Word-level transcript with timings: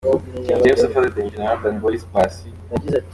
King 0.43 0.61
James 0.63 0.83
afatanyije 0.87 1.37
na 1.39 1.49
Urban 1.53 1.75
Boyz, 1.81 2.03
Paccy, 2.13 2.49
M. 2.81 2.83